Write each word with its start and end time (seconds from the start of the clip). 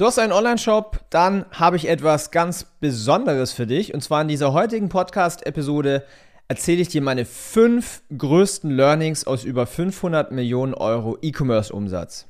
Du 0.00 0.06
hast 0.06 0.18
einen 0.18 0.32
Online-Shop, 0.32 0.98
dann 1.10 1.44
habe 1.50 1.76
ich 1.76 1.86
etwas 1.86 2.30
ganz 2.30 2.64
Besonderes 2.80 3.52
für 3.52 3.66
dich. 3.66 3.92
Und 3.92 4.00
zwar 4.00 4.22
in 4.22 4.28
dieser 4.28 4.54
heutigen 4.54 4.88
Podcast-Episode 4.88 6.06
erzähle 6.48 6.80
ich 6.80 6.88
dir 6.88 7.02
meine 7.02 7.26
fünf 7.26 8.00
größten 8.16 8.70
Learnings 8.70 9.26
aus 9.26 9.44
über 9.44 9.66
500 9.66 10.32
Millionen 10.32 10.72
Euro 10.72 11.18
E-Commerce-Umsatz. 11.20 12.29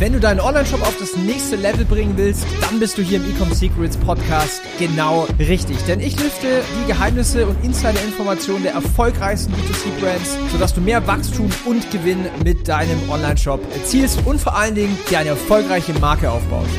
Wenn 0.00 0.14
du 0.14 0.18
deinen 0.18 0.40
Online-Shop 0.40 0.80
auf 0.80 0.96
das 0.96 1.14
nächste 1.14 1.56
Level 1.56 1.84
bringen 1.84 2.16
willst, 2.16 2.46
dann 2.62 2.80
bist 2.80 2.96
du 2.96 3.02
hier 3.02 3.18
im 3.18 3.30
Ecom 3.30 3.52
Secrets 3.52 3.98
Podcast 3.98 4.62
genau 4.78 5.26
richtig. 5.38 5.76
Denn 5.84 6.00
ich 6.00 6.18
lüfte 6.18 6.62
die 6.80 6.86
Geheimnisse 6.86 7.46
und 7.46 7.62
Insider-Informationen 7.62 8.62
der 8.62 8.72
erfolgreichsten 8.72 9.52
B2C-Brands, 9.52 10.38
sodass 10.52 10.72
du 10.72 10.80
mehr 10.80 11.06
Wachstum 11.06 11.50
und 11.66 11.90
Gewinn 11.90 12.24
mit 12.42 12.66
deinem 12.66 13.10
Online-Shop 13.10 13.60
erzielst 13.74 14.26
und 14.26 14.40
vor 14.40 14.56
allen 14.56 14.74
Dingen 14.74 14.96
dir 15.10 15.18
eine 15.18 15.28
erfolgreiche 15.28 15.92
Marke 15.98 16.30
aufbaust. 16.30 16.70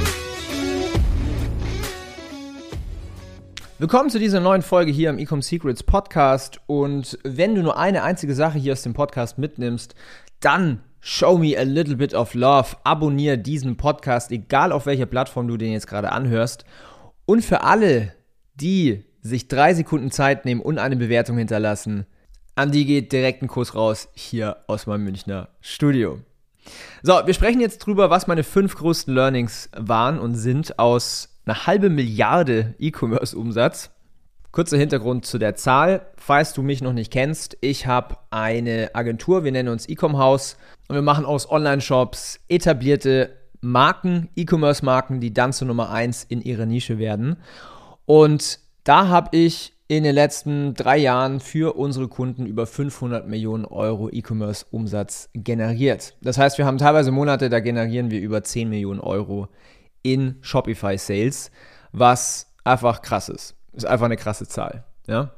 Willkommen 3.77 4.09
zu 4.09 4.17
dieser 4.17 4.39
neuen 4.39 4.63
Folge 4.63 4.91
hier 4.91 5.11
im 5.11 5.19
Ecom 5.19 5.43
Secrets 5.43 5.83
Podcast. 5.83 6.59
Und 6.65 7.19
wenn 7.23 7.53
du 7.53 7.61
nur 7.61 7.77
eine 7.77 8.01
einzige 8.01 8.33
Sache 8.33 8.57
hier 8.57 8.73
aus 8.73 8.81
dem 8.81 8.95
Podcast 8.95 9.37
mitnimmst, 9.37 9.93
dann 10.39 10.81
Show 11.03 11.39
me 11.39 11.57
a 11.57 11.63
little 11.63 11.95
bit 11.95 12.13
of 12.13 12.35
love. 12.35 12.77
Abonniere 12.83 13.39
diesen 13.39 13.75
Podcast, 13.75 14.31
egal 14.31 14.71
auf 14.71 14.85
welcher 14.85 15.07
Plattform 15.07 15.47
du 15.47 15.57
den 15.57 15.71
jetzt 15.71 15.87
gerade 15.87 16.11
anhörst. 16.11 16.63
Und 17.25 17.43
für 17.43 17.63
alle, 17.63 18.13
die 18.53 19.03
sich 19.21 19.47
drei 19.47 19.73
Sekunden 19.73 20.11
Zeit 20.11 20.45
nehmen 20.45 20.61
und 20.61 20.77
eine 20.77 20.95
Bewertung 20.95 21.39
hinterlassen, 21.39 22.05
an 22.53 22.71
die 22.71 22.85
geht 22.85 23.11
direkt 23.11 23.41
ein 23.41 23.47
Kurs 23.47 23.73
raus 23.73 24.09
hier 24.13 24.57
aus 24.67 24.85
meinem 24.85 25.05
Münchner 25.05 25.49
Studio. 25.59 26.19
So, 27.01 27.13
wir 27.25 27.33
sprechen 27.33 27.61
jetzt 27.61 27.79
drüber, 27.79 28.11
was 28.11 28.27
meine 28.27 28.43
fünf 28.43 28.75
größten 28.75 29.13
Learnings 29.13 29.69
waren 29.75 30.19
und 30.19 30.35
sind 30.35 30.77
aus 30.77 31.29
einer 31.45 31.65
halbe 31.65 31.89
Milliarde 31.89 32.75
E-Commerce-Umsatz. 32.77 33.89
Kurzer 34.51 34.77
Hintergrund 34.77 35.25
zu 35.25 35.37
der 35.37 35.55
Zahl, 35.55 36.07
falls 36.17 36.51
du 36.51 36.61
mich 36.61 36.81
noch 36.81 36.91
nicht 36.91 37.11
kennst. 37.11 37.57
Ich 37.61 37.87
habe 37.87 38.17
eine 38.31 38.89
Agentur, 38.93 39.45
wir 39.45 39.51
nennen 39.53 39.69
uns 39.69 39.87
Ecom 39.87 40.17
House 40.17 40.57
und 40.89 40.95
wir 40.95 41.01
machen 41.01 41.23
aus 41.23 41.49
Online-Shops 41.49 42.41
etablierte 42.49 43.37
Marken, 43.61 44.29
E-Commerce-Marken, 44.35 45.21
die 45.21 45.33
dann 45.33 45.53
zur 45.53 45.67
Nummer 45.67 45.89
1 45.91 46.25
in 46.25 46.41
ihrer 46.41 46.65
Nische 46.65 46.97
werden. 46.97 47.37
Und 48.05 48.59
da 48.83 49.07
habe 49.07 49.37
ich 49.37 49.73
in 49.87 50.03
den 50.03 50.15
letzten 50.15 50.73
drei 50.73 50.97
Jahren 50.97 51.39
für 51.39 51.77
unsere 51.77 52.09
Kunden 52.09 52.45
über 52.45 52.65
500 52.65 53.27
Millionen 53.27 53.63
Euro 53.63 54.09
E-Commerce-Umsatz 54.09 55.29
generiert. 55.33 56.15
Das 56.21 56.37
heißt, 56.37 56.57
wir 56.57 56.65
haben 56.65 56.77
teilweise 56.77 57.11
Monate, 57.11 57.49
da 57.49 57.61
generieren 57.61 58.11
wir 58.11 58.19
über 58.19 58.43
10 58.43 58.69
Millionen 58.69 58.99
Euro 58.99 59.47
in 60.01 60.35
Shopify-Sales, 60.41 61.51
was 61.93 62.53
einfach 62.65 63.01
krass 63.01 63.29
ist. 63.29 63.55
Ist 63.73 63.85
einfach 63.85 64.05
eine 64.05 64.17
krasse 64.17 64.47
Zahl. 64.47 64.83
Ja? 65.07 65.31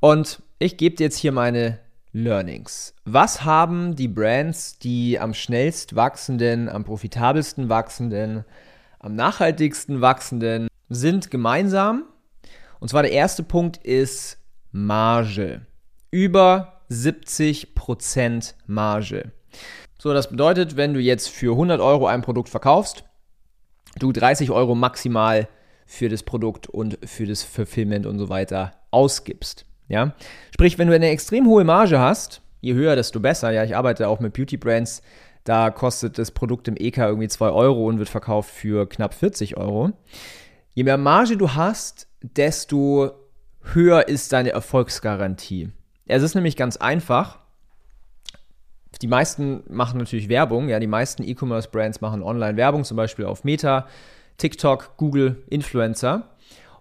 Und 0.00 0.42
ich 0.58 0.76
gebe 0.76 0.96
dir 0.96 1.04
jetzt 1.04 1.18
hier 1.18 1.32
meine 1.32 1.78
Learnings. 2.12 2.94
Was 3.04 3.44
haben 3.44 3.96
die 3.96 4.08
Brands, 4.08 4.78
die 4.78 5.18
am 5.18 5.34
schnellst 5.34 5.96
wachsenden, 5.96 6.68
am 6.68 6.84
profitabelsten 6.84 7.68
wachsenden, 7.68 8.44
am 9.00 9.14
nachhaltigsten 9.14 10.00
wachsenden 10.00 10.68
sind 10.88 11.30
gemeinsam? 11.30 12.04
Und 12.80 12.88
zwar 12.88 13.02
der 13.02 13.12
erste 13.12 13.42
Punkt 13.42 13.78
ist 13.78 14.38
Marge. 14.70 15.66
Über 16.10 16.82
70% 16.90 18.54
Marge. 18.66 19.32
So, 19.98 20.12
das 20.12 20.28
bedeutet, 20.28 20.76
wenn 20.76 20.94
du 20.94 21.00
jetzt 21.00 21.28
für 21.28 21.52
100 21.52 21.80
Euro 21.80 22.06
ein 22.06 22.22
Produkt 22.22 22.48
verkaufst, 22.48 23.04
du 23.98 24.12
30 24.12 24.50
Euro 24.50 24.74
maximal 24.74 25.48
für 25.86 26.08
das 26.08 26.22
Produkt 26.22 26.68
und 26.68 26.98
für 27.04 27.26
das 27.26 27.42
Fulfillment 27.42 28.06
und 28.06 28.18
so 28.18 28.28
weiter 28.28 28.72
ausgibst. 28.90 29.66
Ja? 29.88 30.14
Sprich, 30.52 30.78
wenn 30.78 30.88
du 30.88 30.94
eine 30.94 31.08
extrem 31.08 31.46
hohe 31.46 31.64
Marge 31.64 31.98
hast, 31.98 32.40
je 32.60 32.74
höher, 32.74 32.96
desto 32.96 33.20
besser. 33.20 33.50
Ja, 33.50 33.64
ich 33.64 33.76
arbeite 33.76 34.08
auch 34.08 34.20
mit 34.20 34.32
Beauty 34.32 34.56
Brands. 34.56 35.02
Da 35.44 35.70
kostet 35.70 36.18
das 36.18 36.30
Produkt 36.30 36.68
im 36.68 36.76
EK 36.76 36.98
irgendwie 36.98 37.28
2 37.28 37.50
Euro 37.50 37.86
und 37.86 37.98
wird 37.98 38.08
verkauft 38.08 38.50
für 38.50 38.88
knapp 38.88 39.12
40 39.12 39.56
Euro. 39.58 39.92
Je 40.72 40.84
mehr 40.84 40.96
Marge 40.96 41.36
du 41.36 41.54
hast, 41.54 42.08
desto 42.22 43.12
höher 43.74 44.08
ist 44.08 44.32
deine 44.32 44.50
Erfolgsgarantie. 44.50 45.70
Es 46.06 46.22
ist 46.22 46.34
nämlich 46.34 46.56
ganz 46.56 46.78
einfach. 46.78 47.38
Die 49.02 49.06
meisten 49.06 49.62
machen 49.68 49.98
natürlich 49.98 50.28
Werbung, 50.28 50.68
ja, 50.68 50.78
die 50.78 50.86
meisten 50.86 51.24
E-Commerce-Brands 51.24 52.00
machen 52.00 52.22
Online-Werbung, 52.22 52.84
zum 52.84 52.96
Beispiel 52.96 53.26
auf 53.26 53.44
Meta, 53.44 53.86
TikTok, 54.38 54.96
Google, 54.96 55.42
Influencer. 55.50 56.30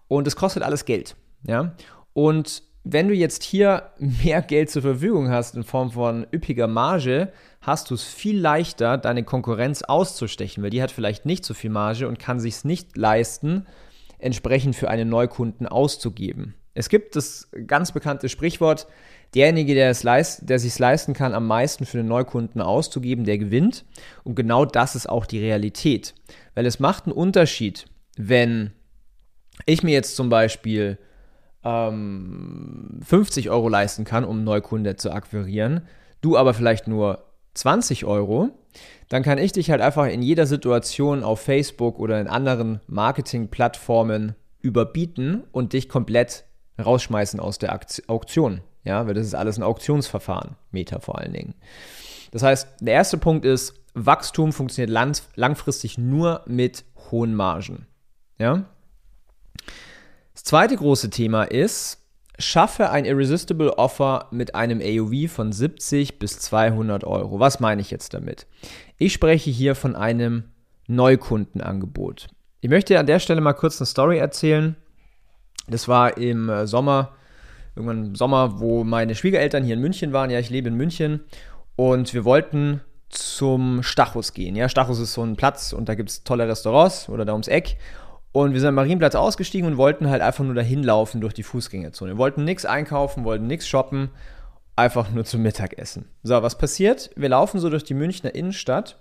Und 0.07 0.27
es 0.27 0.35
kostet 0.35 0.63
alles 0.63 0.85
Geld. 0.85 1.15
Ja? 1.47 1.75
Und 2.13 2.63
wenn 2.83 3.07
du 3.07 3.13
jetzt 3.13 3.43
hier 3.43 3.91
mehr 3.97 4.41
Geld 4.41 4.69
zur 4.69 4.81
Verfügung 4.81 5.29
hast 5.29 5.55
in 5.55 5.63
Form 5.63 5.91
von 5.91 6.27
üppiger 6.33 6.67
Marge, 6.67 7.31
hast 7.61 7.89
du 7.89 7.95
es 7.95 8.03
viel 8.03 8.39
leichter, 8.39 8.97
deine 8.97 9.23
Konkurrenz 9.23 9.83
auszustechen, 9.83 10.63
weil 10.63 10.69
die 10.69 10.83
hat 10.83 10.91
vielleicht 10.91 11.25
nicht 11.25 11.45
so 11.45 11.53
viel 11.53 11.69
Marge 11.69 12.07
und 12.07 12.19
kann 12.19 12.39
sich 12.39 12.55
es 12.55 12.65
nicht 12.65 12.97
leisten, 12.97 13.65
entsprechend 14.19 14.75
für 14.75 14.89
einen 14.89 15.09
Neukunden 15.09 15.67
auszugeben. 15.67 16.55
Es 16.75 16.89
gibt 16.89 17.15
das 17.15 17.49
ganz 17.67 17.91
bekannte 17.91 18.29
Sprichwort, 18.29 18.87
derjenige, 19.35 19.75
der 19.75 19.89
es 19.89 20.03
leist, 20.03 20.49
der 20.49 20.59
sich 20.59 20.77
leisten 20.77 21.13
kann, 21.13 21.33
am 21.33 21.47
meisten 21.47 21.85
für 21.85 21.97
den 21.97 22.07
Neukunden 22.07 22.61
auszugeben, 22.61 23.25
der 23.25 23.37
gewinnt. 23.37 23.85
Und 24.23 24.35
genau 24.35 24.65
das 24.65 24.95
ist 24.95 25.07
auch 25.07 25.25
die 25.25 25.39
Realität. 25.39 26.13
Weil 26.55 26.65
es 26.65 26.79
macht 26.79 27.05
einen 27.05 27.13
Unterschied, 27.13 27.85
wenn 28.17 28.71
ich 29.65 29.83
mir 29.83 29.93
jetzt 29.93 30.15
zum 30.15 30.29
Beispiel 30.29 30.97
ähm, 31.63 32.99
50 33.05 33.49
Euro 33.49 33.69
leisten 33.69 34.03
kann, 34.03 34.25
um 34.25 34.43
Neukunde 34.43 34.95
zu 34.95 35.11
akquirieren, 35.11 35.87
du 36.21 36.37
aber 36.37 36.53
vielleicht 36.53 36.87
nur 36.87 37.25
20 37.53 38.05
Euro, 38.05 38.49
dann 39.09 39.23
kann 39.23 39.37
ich 39.37 39.51
dich 39.51 39.69
halt 39.69 39.81
einfach 39.81 40.07
in 40.07 40.21
jeder 40.21 40.47
Situation 40.47 41.23
auf 41.23 41.41
Facebook 41.41 41.99
oder 41.99 42.19
in 42.19 42.27
anderen 42.27 42.79
Marketingplattformen 42.87 44.35
überbieten 44.61 45.43
und 45.51 45.73
dich 45.73 45.89
komplett 45.89 46.45
rausschmeißen 46.83 47.39
aus 47.39 47.59
der 47.59 47.79
Auktion. 48.07 48.61
Ja, 48.83 49.07
weil 49.07 49.13
das 49.13 49.27
ist 49.27 49.35
alles 49.35 49.57
ein 49.57 49.63
Auktionsverfahren, 49.63 50.55
Meta 50.71 50.99
vor 50.99 51.19
allen 51.19 51.33
Dingen. 51.33 51.53
Das 52.33 52.41
heißt, 52.41 52.67
der 52.79 52.95
erste 52.95 53.19
Punkt 53.19 53.45
ist, 53.45 53.75
Wachstum 53.93 54.53
funktioniert 54.53 54.89
lang, 54.89 55.15
langfristig 55.35 55.99
nur 55.99 56.41
mit 56.47 56.83
hohen 57.11 57.35
Margen. 57.35 57.85
Ja? 58.39 58.65
Das 60.33 60.43
zweite 60.43 60.75
große 60.75 61.11
Thema 61.11 61.43
ist, 61.43 61.99
schaffe 62.39 62.89
ein 62.89 63.05
Irresistible 63.05 63.77
Offer 63.77 64.29
mit 64.31 64.55
einem 64.55 64.81
AOV 64.81 65.31
von 65.31 65.51
70 65.51 66.17
bis 66.17 66.39
200 66.39 67.03
Euro. 67.03 67.39
Was 67.39 67.59
meine 67.59 67.81
ich 67.81 67.91
jetzt 67.91 68.15
damit? 68.15 68.47
Ich 68.97 69.13
spreche 69.13 69.51
hier 69.51 69.75
von 69.75 69.95
einem 69.95 70.45
Neukundenangebot. 70.87 72.29
Ich 72.61 72.69
möchte 72.71 72.97
an 72.97 73.05
der 73.05 73.19
Stelle 73.19 73.41
mal 73.41 73.53
kurz 73.53 73.79
eine 73.79 73.85
Story 73.85 74.17
erzählen. 74.17 74.75
Das 75.67 75.87
war 75.87 76.17
im 76.17 76.49
äh, 76.49 76.65
Sommer, 76.65 77.11
irgendwann 77.75 78.07
im 78.07 78.15
Sommer, 78.15 78.59
wo 78.59 78.83
meine 78.83 79.13
Schwiegereltern 79.13 79.63
hier 79.63 79.75
in 79.75 79.81
München 79.81 80.13
waren. 80.13 80.31
Ja, 80.31 80.39
ich 80.39 80.49
lebe 80.49 80.69
in 80.69 80.75
München. 80.75 81.19
Und 81.75 82.13
wir 82.13 82.25
wollten 82.25 82.81
zum 83.09 83.83
Stachus 83.83 84.33
gehen. 84.33 84.55
Ja, 84.55 84.69
Stachus 84.69 84.99
ist 84.99 85.13
so 85.13 85.23
ein 85.23 85.35
Platz 85.35 85.73
und 85.73 85.89
da 85.89 85.95
gibt 85.95 86.09
es 86.09 86.23
tolle 86.23 86.47
Restaurants 86.47 87.09
oder 87.09 87.25
da 87.25 87.33
ums 87.33 87.47
Eck. 87.47 87.77
Und 88.31 88.53
wir 88.53 88.59
sind 88.59 88.69
am 88.69 88.75
Marienplatz 88.75 89.13
ausgestiegen 89.13 89.67
und 89.67 89.77
wollten 89.77 90.09
halt 90.09 90.21
einfach 90.21 90.43
nur 90.43 90.55
dahin 90.55 90.83
laufen 90.83 91.21
durch 91.21 91.33
die 91.33 91.43
Fußgängerzone. 91.43 92.13
Wir 92.13 92.17
wollten 92.17 92.43
nichts 92.43 92.65
einkaufen, 92.65 93.25
wollten 93.25 93.45
nichts 93.45 93.67
shoppen, 93.67 94.09
einfach 94.75 95.11
nur 95.11 95.23
zum 95.23 95.43
Mittagessen. 95.43 96.05
So, 96.23 96.41
was 96.41 96.57
passiert? 96.57 97.11
Wir 97.15 97.29
laufen 97.29 97.59
so 97.59 97.69
durch 97.69 97.83
die 97.83 97.93
Münchner 97.93 98.33
Innenstadt 98.33 98.97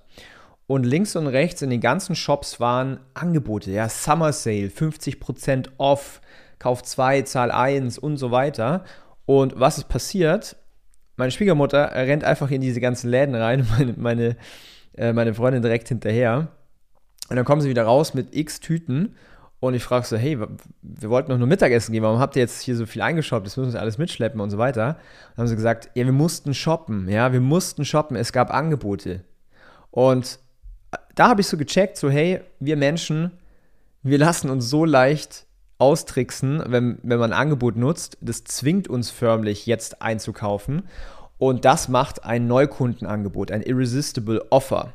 und 0.66 0.84
links 0.84 1.16
und 1.16 1.26
rechts 1.26 1.62
in 1.62 1.70
den 1.70 1.80
ganzen 1.80 2.14
Shops 2.14 2.60
waren 2.60 3.00
Angebote, 3.14 3.70
ja, 3.70 3.88
Summer 3.88 4.32
Sale, 4.32 4.68
50% 4.68 5.68
off, 5.78 6.20
Kauf 6.58 6.82
2, 6.82 7.22
Zahl 7.22 7.50
1 7.50 7.98
und 7.98 8.18
so 8.18 8.30
weiter. 8.30 8.84
Und 9.24 9.58
was 9.58 9.78
ist 9.78 9.88
passiert? 9.88 10.56
Meine 11.22 11.30
Schwiegermutter 11.30 11.92
rennt 11.94 12.24
einfach 12.24 12.50
in 12.50 12.60
diese 12.60 12.80
ganzen 12.80 13.08
Läden 13.08 13.36
rein, 13.36 13.64
meine, 13.78 13.94
meine, 13.96 14.36
äh, 14.96 15.12
meine 15.12 15.34
Freundin 15.34 15.62
direkt 15.62 15.86
hinterher. 15.86 16.48
Und 17.28 17.36
dann 17.36 17.44
kommen 17.44 17.60
sie 17.60 17.68
wieder 17.68 17.84
raus 17.84 18.12
mit 18.12 18.34
x 18.34 18.58
Tüten 18.58 19.14
und 19.60 19.74
ich 19.74 19.84
frage 19.84 20.04
so, 20.04 20.16
hey, 20.16 20.36
wir 20.40 21.10
wollten 21.10 21.30
doch 21.30 21.38
nur 21.38 21.46
Mittagessen 21.46 21.92
gehen, 21.92 22.02
warum 22.02 22.18
habt 22.18 22.34
ihr 22.34 22.42
jetzt 22.42 22.62
hier 22.62 22.74
so 22.74 22.86
viel 22.86 23.02
eingeschaut, 23.02 23.46
das 23.46 23.56
müssen 23.56 23.72
wir 23.72 23.80
alles 23.80 23.98
mitschleppen 23.98 24.40
und 24.40 24.50
so 24.50 24.58
weiter. 24.58 24.96
Dann 25.36 25.42
haben 25.42 25.46
sie 25.46 25.54
gesagt, 25.54 25.90
ja, 25.94 26.04
wir 26.04 26.12
mussten 26.12 26.54
shoppen, 26.54 27.08
ja, 27.08 27.32
wir 27.32 27.40
mussten 27.40 27.84
shoppen, 27.84 28.16
es 28.16 28.32
gab 28.32 28.52
Angebote. 28.52 29.22
Und 29.92 30.40
da 31.14 31.28
habe 31.28 31.42
ich 31.42 31.46
so 31.46 31.56
gecheckt, 31.56 31.98
so, 31.98 32.10
hey, 32.10 32.40
wir 32.58 32.76
Menschen, 32.76 33.30
wir 34.02 34.18
lassen 34.18 34.50
uns 34.50 34.68
so 34.68 34.84
leicht 34.84 35.46
austricksen, 35.82 36.62
wenn, 36.68 36.98
wenn 37.02 37.18
man 37.18 37.32
ein 37.32 37.38
Angebot 37.38 37.76
nutzt. 37.76 38.16
Das 38.20 38.44
zwingt 38.44 38.88
uns 38.88 39.10
förmlich, 39.10 39.66
jetzt 39.66 40.00
einzukaufen. 40.00 40.84
Und 41.38 41.64
das 41.64 41.88
macht 41.88 42.24
ein 42.24 42.46
Neukundenangebot, 42.46 43.50
ein 43.50 43.62
Irresistible 43.62 44.46
Offer. 44.50 44.94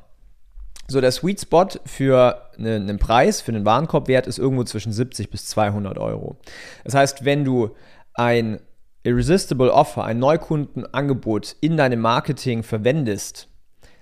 So, 0.87 1.01
der 1.01 1.11
Sweet 1.11 1.41
Spot 1.41 1.67
für 1.85 2.49
einen 2.57 2.97
Preis, 2.97 3.41
für 3.41 3.51
einen 3.51 3.65
Warenkorbwert 3.65 4.25
ist 4.25 4.39
irgendwo 4.39 4.63
zwischen 4.63 4.93
70 4.93 5.29
bis 5.29 5.45
200 5.47 5.97
Euro. 5.97 6.37
Das 6.85 6.93
heißt, 6.93 7.25
wenn 7.25 7.43
du 7.43 7.75
ein 8.13 8.61
Irresistible 9.03 9.73
Offer, 9.73 10.05
ein 10.05 10.19
Neukundenangebot 10.19 11.57
in 11.59 11.75
deinem 11.75 11.99
Marketing 11.99 12.63
verwendest, 12.63 13.49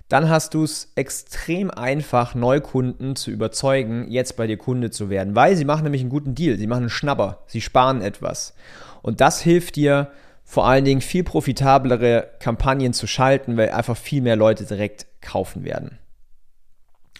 dann 0.08 0.28
hast 0.28 0.54
du 0.54 0.62
es 0.62 0.92
extrem 0.94 1.70
einfach, 1.70 2.34
Neukunden 2.34 3.16
zu 3.16 3.30
überzeugen, 3.30 4.06
jetzt 4.08 4.36
bei 4.36 4.46
dir 4.46 4.56
Kunde 4.56 4.90
zu 4.90 5.10
werden, 5.10 5.34
weil 5.34 5.56
sie 5.56 5.64
machen 5.64 5.82
nämlich 5.84 6.02
einen 6.02 6.10
guten 6.10 6.34
Deal, 6.34 6.56
sie 6.56 6.66
machen 6.66 6.84
einen 6.84 6.90
Schnapper, 6.90 7.42
sie 7.46 7.60
sparen 7.60 8.02
etwas. 8.02 8.54
Und 9.02 9.20
das 9.20 9.40
hilft 9.40 9.76
dir 9.76 10.10
vor 10.44 10.66
allen 10.66 10.84
Dingen 10.84 11.00
viel 11.00 11.24
profitablere 11.24 12.30
Kampagnen 12.38 12.92
zu 12.92 13.08
schalten, 13.08 13.56
weil 13.56 13.70
einfach 13.70 13.96
viel 13.96 14.22
mehr 14.22 14.36
Leute 14.36 14.64
direkt 14.64 15.06
kaufen 15.20 15.64
werden. 15.64 15.98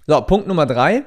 So, 0.07 0.21
Punkt 0.21 0.47
Nummer 0.47 0.67
drei. 0.67 1.05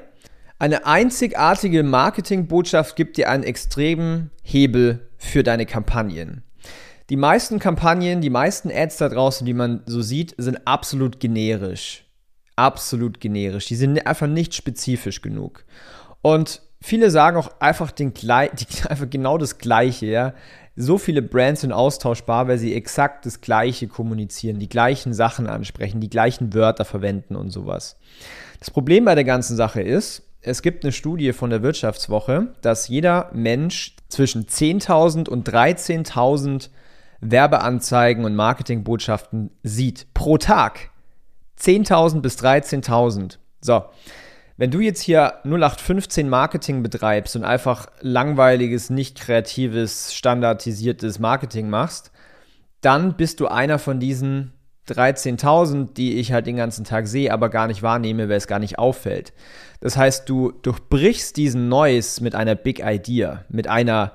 Eine 0.58 0.84
einzigartige 0.84 1.82
Marketingbotschaft 1.82 2.94
gibt 2.94 3.16
dir 3.16 3.30
einen 3.30 3.44
extremen 3.44 4.30
Hebel 4.42 5.08
für 5.16 5.42
deine 5.42 5.64
Kampagnen. 5.64 6.42
Die 7.10 7.16
meisten 7.16 7.58
Kampagnen, 7.58 8.20
die 8.20 8.30
meisten 8.30 8.70
Ads 8.70 8.98
da 8.98 9.08
draußen, 9.08 9.44
die 9.44 9.52
man 9.52 9.82
so 9.86 10.00
sieht, 10.00 10.32
sind 10.38 10.64
absolut 10.64 11.18
generisch. 11.18 12.04
Absolut 12.54 13.20
generisch. 13.20 13.66
Die 13.66 13.74
sind 13.74 14.06
einfach 14.06 14.28
nicht 14.28 14.54
spezifisch 14.54 15.20
genug. 15.20 15.64
Und 16.22 16.62
viele 16.80 17.10
sagen 17.10 17.36
auch 17.36 17.50
einfach, 17.58 17.90
den, 17.90 18.12
einfach 18.88 19.10
genau 19.10 19.38
das 19.38 19.58
Gleiche. 19.58 20.06
Ja? 20.06 20.34
So 20.76 20.98
viele 20.98 21.20
Brands 21.20 21.62
sind 21.62 21.72
austauschbar, 21.72 22.46
weil 22.46 22.58
sie 22.58 22.76
exakt 22.76 23.26
das 23.26 23.40
Gleiche 23.40 23.88
kommunizieren, 23.88 24.60
die 24.60 24.68
gleichen 24.68 25.12
Sachen 25.12 25.48
ansprechen, 25.48 26.00
die 26.00 26.10
gleichen 26.10 26.54
Wörter 26.54 26.84
verwenden 26.84 27.34
und 27.34 27.50
sowas. 27.50 27.98
Das 28.60 28.70
Problem 28.70 29.04
bei 29.04 29.16
der 29.16 29.24
ganzen 29.24 29.56
Sache 29.56 29.82
ist, 29.82 30.22
es 30.42 30.62
gibt 30.62 30.84
eine 30.84 30.92
Studie 30.92 31.32
von 31.32 31.50
der 31.50 31.64
Wirtschaftswoche, 31.64 32.54
dass 32.62 32.86
jeder 32.86 33.30
Mensch 33.34 33.96
zwischen 34.08 34.46
10.000 34.46 35.28
und 35.28 35.48
13.000 35.48 36.70
Werbeanzeigen 37.20 38.24
und 38.24 38.34
Marketingbotschaften 38.34 39.50
sieht 39.62 40.12
pro 40.14 40.38
Tag. 40.38 40.90
10.000 41.58 42.20
bis 42.20 42.38
13.000. 42.38 43.38
So, 43.60 43.84
wenn 44.56 44.70
du 44.70 44.80
jetzt 44.80 45.00
hier 45.00 45.40
0815 45.44 46.28
Marketing 46.28 46.82
betreibst 46.82 47.36
und 47.36 47.44
einfach 47.44 47.88
langweiliges, 48.00 48.90
nicht 48.90 49.18
kreatives, 49.18 50.14
standardisiertes 50.14 51.18
Marketing 51.18 51.70
machst, 51.70 52.10
dann 52.80 53.16
bist 53.16 53.40
du 53.40 53.48
einer 53.48 53.78
von 53.78 54.00
diesen 54.00 54.52
13.000, 54.88 55.94
die 55.94 56.18
ich 56.18 56.32
halt 56.32 56.46
den 56.46 56.56
ganzen 56.56 56.84
Tag 56.84 57.06
sehe, 57.06 57.32
aber 57.32 57.48
gar 57.48 57.68
nicht 57.68 57.82
wahrnehme, 57.82 58.28
weil 58.28 58.36
es 58.36 58.46
gar 58.46 58.58
nicht 58.58 58.78
auffällt. 58.78 59.32
Das 59.80 59.96
heißt, 59.96 60.28
du 60.28 60.52
durchbrichst 60.52 61.36
diesen 61.36 61.68
Noise 61.68 62.22
mit 62.22 62.34
einer 62.34 62.54
Big 62.54 62.80
Idea, 62.84 63.44
mit 63.48 63.68
einer 63.68 64.12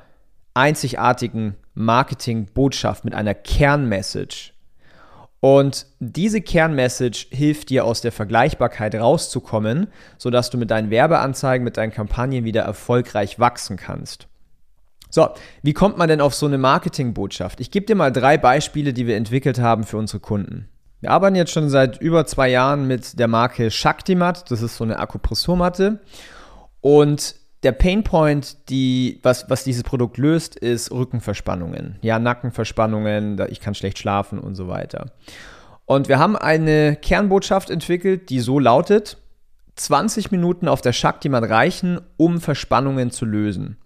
einzigartigen 0.53 1.55
Marketing-Botschaft, 1.75 3.05
mit 3.05 3.13
einer 3.13 3.33
Kernmessage. 3.33 4.51
Und 5.39 5.85
diese 5.99 6.41
Kernmessage 6.41 7.27
hilft 7.29 7.69
dir 7.69 7.85
aus 7.85 8.01
der 8.01 8.11
Vergleichbarkeit 8.11 8.95
rauszukommen, 8.95 9.87
sodass 10.17 10.49
du 10.49 10.57
mit 10.57 10.71
deinen 10.71 10.89
Werbeanzeigen, 10.89 11.63
mit 11.63 11.77
deinen 11.77 11.91
Kampagnen 11.91 12.45
wieder 12.45 12.63
erfolgreich 12.63 13.37
wachsen 13.37 13.77
kannst. 13.77 14.27
So, 15.11 15.29
wie 15.61 15.73
kommt 15.73 15.97
man 15.97 16.09
denn 16.09 16.19
auf 16.19 16.33
so 16.33 16.47
eine 16.47 16.57
Marketingbotschaft? 16.57 17.59
Ich 17.59 17.69
gebe 17.69 17.85
dir 17.85 17.95
mal 17.95 18.11
drei 18.11 18.37
Beispiele, 18.37 18.91
die 18.91 19.05
wir 19.05 19.17
entwickelt 19.17 19.59
haben 19.59 19.83
für 19.83 19.97
unsere 19.97 20.19
Kunden. 20.19 20.67
Wir 20.99 21.11
arbeiten 21.11 21.35
jetzt 21.35 21.51
schon 21.51 21.69
seit 21.69 22.01
über 22.01 22.25
zwei 22.25 22.49
Jahren 22.49 22.87
mit 22.87 23.19
der 23.19 23.27
Marke 23.27 23.69
Shaktimat. 23.69 24.49
Das 24.49 24.63
ist 24.63 24.77
so 24.77 24.83
eine 24.83 24.97
Akupressurmatte. 24.97 25.99
Und 26.81 27.35
der 27.65 27.71
Painpoint, 27.71 28.69
die, 28.69 29.19
was, 29.23 29.49
was 29.49 29.63
dieses 29.63 29.81
Produkt 29.81 30.19
löst, 30.19 30.55
ist 30.55 30.91
Rückenverspannungen. 30.91 31.97
Ja, 32.01 32.19
Nackenverspannungen, 32.19 33.43
ich 33.49 33.59
kann 33.59 33.73
schlecht 33.73 33.97
schlafen 33.97 34.37
und 34.37 34.53
so 34.53 34.67
weiter. 34.67 35.11
Und 35.85 36.07
wir 36.07 36.19
haben 36.19 36.35
eine 36.37 36.95
Kernbotschaft 36.95 37.71
entwickelt, 37.71 38.29
die 38.29 38.39
so 38.39 38.59
lautet: 38.59 39.17
20 39.77 40.31
Minuten 40.31 40.67
auf 40.67 40.81
der 40.81 40.93
Shaktimat 40.93 41.49
reichen, 41.49 41.99
um 42.17 42.39
Verspannungen 42.39 43.09
zu 43.09 43.25
lösen. 43.25 43.77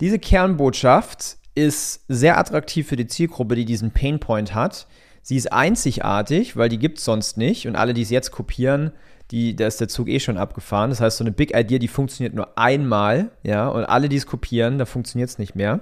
Diese 0.00 0.20
Kernbotschaft 0.20 1.38
ist 1.56 2.04
sehr 2.06 2.38
attraktiv 2.38 2.86
für 2.86 2.96
die 2.96 3.08
Zielgruppe, 3.08 3.56
die 3.56 3.64
diesen 3.64 3.90
Painpoint 3.90 4.54
hat. 4.54 4.86
Sie 5.20 5.36
ist 5.36 5.52
einzigartig, 5.52 6.56
weil 6.56 6.68
die 6.68 6.78
gibt 6.78 6.98
es 6.98 7.04
sonst 7.04 7.38
nicht 7.38 7.66
und 7.66 7.74
alle, 7.74 7.94
die 7.94 8.02
es 8.02 8.10
jetzt 8.10 8.30
kopieren, 8.30 8.92
die, 9.30 9.56
da 9.56 9.66
ist 9.66 9.80
der 9.80 9.88
Zug 9.88 10.08
eh 10.08 10.20
schon 10.20 10.36
abgefahren. 10.36 10.90
Das 10.90 11.00
heißt, 11.00 11.18
so 11.18 11.24
eine 11.24 11.32
Big 11.32 11.56
Idea, 11.56 11.78
die 11.78 11.88
funktioniert 11.88 12.34
nur 12.34 12.58
einmal, 12.58 13.30
ja, 13.42 13.68
und 13.68 13.84
alle, 13.84 14.08
die 14.08 14.16
es 14.16 14.26
kopieren, 14.26 14.78
da 14.78 14.84
funktioniert 14.84 15.30
es 15.30 15.38
nicht 15.38 15.54
mehr. 15.54 15.80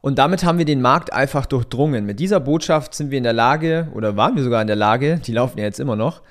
Und 0.00 0.18
damit 0.18 0.44
haben 0.44 0.58
wir 0.58 0.64
den 0.64 0.80
Markt 0.80 1.12
einfach 1.12 1.44
durchdrungen. 1.46 2.06
Mit 2.06 2.20
dieser 2.20 2.40
Botschaft 2.40 2.94
sind 2.94 3.10
wir 3.10 3.18
in 3.18 3.24
der 3.24 3.34
Lage, 3.34 3.88
oder 3.94 4.16
waren 4.16 4.34
wir 4.34 4.42
sogar 4.42 4.62
in 4.62 4.66
der 4.66 4.76
Lage, 4.76 5.20
die 5.24 5.32
laufen 5.32 5.58
ja 5.58 5.64
jetzt 5.64 5.80
immer 5.80 5.96
noch, 5.96 6.22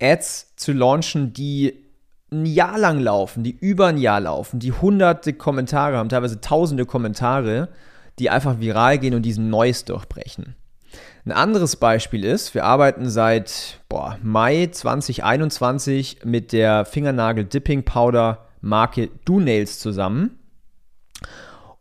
Ads 0.00 0.54
zu 0.56 0.72
launchen, 0.72 1.32
die 1.32 1.86
ein 2.30 2.46
Jahr 2.46 2.78
lang 2.78 3.00
laufen, 3.00 3.42
die 3.42 3.56
über 3.56 3.86
ein 3.86 3.98
Jahr 3.98 4.20
laufen, 4.20 4.60
die 4.60 4.72
hunderte 4.72 5.32
Kommentare 5.32 5.96
haben, 5.96 6.08
teilweise 6.08 6.40
tausende 6.40 6.84
Kommentare, 6.84 7.68
die 8.18 8.30
einfach 8.30 8.60
viral 8.60 8.98
gehen 8.98 9.14
und 9.14 9.22
diesen 9.22 9.48
Noise 9.50 9.84
durchbrechen. 9.86 10.56
Ein 11.24 11.32
anderes 11.32 11.76
Beispiel 11.76 12.24
ist, 12.24 12.54
wir 12.54 12.64
arbeiten 12.64 13.08
seit 13.08 13.80
boah, 13.88 14.18
Mai 14.22 14.68
2021 14.70 16.20
mit 16.24 16.52
der 16.52 16.84
Fingernagel 16.84 17.44
Dipping 17.44 17.82
Powder 17.82 18.46
Marke 18.60 19.08
DoNails 19.24 19.78
zusammen. 19.78 20.38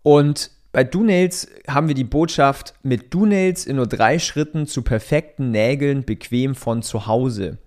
Und 0.01 0.51
bei 0.71 0.83
DoNails 0.83 1.47
haben 1.67 1.87
wir 1.87 1.95
die 1.95 2.03
Botschaft 2.03 2.73
mit 2.83 3.13
DoNails 3.13 3.65
in 3.65 3.77
nur 3.77 3.87
drei 3.87 4.19
Schritten 4.19 4.67
zu 4.67 4.81
perfekten 4.81 5.51
Nägeln 5.51 6.03
bequem 6.03 6.53
von 6.53 6.81
zu 6.81 7.07
Hause. 7.07 7.59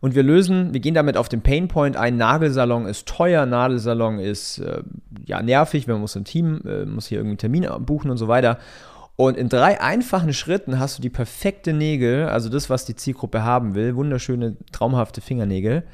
Und 0.00 0.14
wir 0.14 0.22
lösen, 0.22 0.72
wir 0.72 0.80
gehen 0.80 0.94
damit 0.94 1.16
auf 1.16 1.28
den 1.28 1.40
Painpoint 1.40 1.96
ein. 1.96 2.16
Nagelsalon 2.16 2.86
ist 2.86 3.06
teuer, 3.06 3.46
Nagelsalon 3.46 4.18
ist 4.18 4.58
äh, 4.58 4.82
ja 5.24 5.42
nervig, 5.42 5.86
man 5.86 6.00
muss 6.00 6.14
ein 6.16 6.24
Team, 6.24 6.60
äh, 6.66 6.84
muss 6.84 7.06
hier 7.06 7.18
irgendwie 7.18 7.44
einen 7.46 7.54
Termin 7.62 7.86
buchen 7.86 8.10
und 8.10 8.18
so 8.18 8.28
weiter. 8.28 8.58
Und 9.16 9.36
in 9.36 9.48
drei 9.48 9.80
einfachen 9.80 10.32
Schritten 10.32 10.80
hast 10.80 10.98
du 10.98 11.02
die 11.02 11.10
perfekte 11.10 11.72
Nägel, 11.72 12.26
also 12.26 12.48
das, 12.48 12.68
was 12.68 12.84
die 12.84 12.96
Zielgruppe 12.96 13.44
haben 13.44 13.74
will, 13.74 13.94
wunderschöne, 13.94 14.56
traumhafte 14.72 15.20
Fingernägel, 15.20 15.84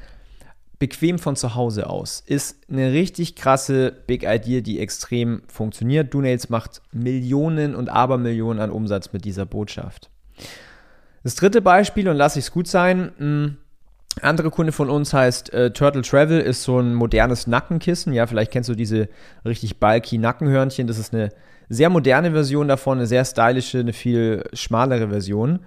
bequem 0.79 1.19
von 1.19 1.35
zu 1.35 1.53
Hause 1.53 1.87
aus. 1.87 2.23
Ist 2.25 2.57
eine 2.67 2.91
richtig 2.91 3.35
krasse 3.35 3.91
Big 4.07 4.23
Idea, 4.23 4.61
die 4.61 4.79
extrem 4.79 5.43
funktioniert. 5.47 6.11
DoNails 6.11 6.49
macht 6.49 6.81
Millionen 6.91 7.75
und 7.75 7.89
Abermillionen 7.89 8.59
an 8.59 8.71
Umsatz 8.71 9.13
mit 9.13 9.23
dieser 9.23 9.45
Botschaft. 9.45 10.09
Das 11.23 11.35
dritte 11.35 11.61
Beispiel, 11.61 12.09
und 12.09 12.17
lass 12.17 12.35
ich 12.35 12.45
es 12.45 12.51
gut 12.51 12.67
sein, 12.67 13.11
mh, 13.19 13.19
hm, 13.19 13.57
andere 14.21 14.49
Kunde 14.49 14.71
von 14.71 14.89
uns 14.89 15.13
heißt 15.13 15.53
äh, 15.53 15.71
Turtle 15.71 16.01
Travel, 16.01 16.41
ist 16.41 16.63
so 16.63 16.79
ein 16.79 16.95
modernes 16.95 17.47
Nackenkissen. 17.47 18.11
Ja, 18.11 18.27
vielleicht 18.27 18.51
kennst 18.51 18.67
du 18.67 18.75
diese 18.75 19.07
richtig 19.45 19.79
bulky 19.79 20.17
Nackenhörnchen. 20.17 20.87
Das 20.87 20.97
ist 20.97 21.13
eine 21.13 21.29
sehr 21.71 21.89
moderne 21.89 22.31
Version 22.31 22.67
davon, 22.67 22.97
eine 22.97 23.07
sehr 23.07 23.23
stylische, 23.23 23.79
eine 23.79 23.93
viel 23.93 24.43
schmalere 24.53 25.09
Version. 25.09 25.59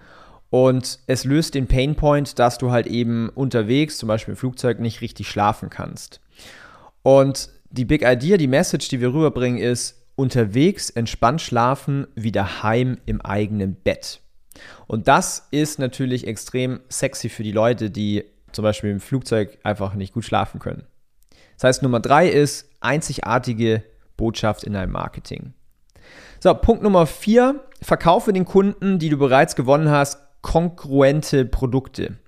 Und 0.51 1.01
es 1.07 1.25
löst 1.25 1.55
den 1.55 1.67
Painpoint, 1.67 2.39
dass 2.39 2.59
du 2.59 2.71
halt 2.71 2.87
eben 2.87 3.31
unterwegs, 3.31 3.99
zum 3.99 4.09
Beispiel 4.09 4.33
im 4.33 4.39
Flugzeug, 4.39 4.81
nicht 4.81 5.01
richtig 5.01 5.29
schlafen 5.29 5.71
kannst. 5.71 6.21
Und 7.03 7.49
die 7.71 7.85
Big 7.85 8.03
Idea, 8.03 8.37
die 8.37 8.47
Message, 8.47 8.89
die 8.89 9.01
wir 9.01 9.13
rüberbringen, 9.13 9.59
ist, 9.59 10.03
unterwegs 10.15 10.91
entspannt 10.91 11.41
schlafen, 11.41 12.07
wieder 12.15 12.63
heim 12.63 12.99
im 13.07 13.21
eigenen 13.21 13.75
Bett. 13.75 14.21
Und 14.87 15.09
das 15.09 15.49
ist 15.51 15.79
natürlich 15.79 16.27
extrem 16.27 16.81
sexy 16.89 17.29
für 17.29 17.43
die 17.43 17.51
Leute, 17.51 17.91
die 17.91 18.25
zum 18.53 18.63
Beispiel 18.63 18.91
im 18.91 19.01
Flugzeug 19.01 19.59
einfach 19.65 19.95
nicht 19.95 20.13
gut 20.13 20.25
schlafen 20.25 20.61
können. 20.61 20.85
Das 21.57 21.65
heißt, 21.65 21.83
Nummer 21.83 22.01
drei 22.01 22.29
ist 22.29 22.69
einzigartige 22.81 23.83
Botschaft 24.17 24.65
in 24.65 24.75
deinem 24.75 24.93
Marketing. 24.93 25.55
So, 26.45 26.53
Punkt 26.53 26.83
Nummer 26.83 27.07
vier, 27.07 27.65
verkaufe 27.81 28.31
den 28.35 28.45
Kunden, 28.45 28.99
die 28.99 29.09
du 29.09 29.17
bereits 29.17 29.57
gewonnen 29.57 29.89
hast, 29.89 30.19
kongruente 30.43 31.47
Produkte. 31.47 32.19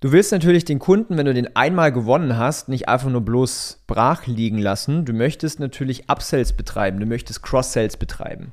Du 0.00 0.10
willst 0.10 0.32
natürlich 0.32 0.64
den 0.64 0.78
Kunden, 0.78 1.18
wenn 1.18 1.26
du 1.26 1.34
den 1.34 1.54
einmal 1.54 1.92
gewonnen 1.92 2.38
hast, 2.38 2.70
nicht 2.70 2.88
einfach 2.88 3.10
nur 3.10 3.20
bloß 3.20 3.84
brach 3.86 4.26
liegen 4.26 4.56
lassen. 4.56 5.04
Du 5.04 5.12
möchtest 5.12 5.60
natürlich 5.60 6.08
Upsells 6.08 6.54
betreiben, 6.54 6.98
du 6.98 7.04
möchtest 7.04 7.42
Cross-Sells 7.42 7.98
betreiben. 7.98 8.52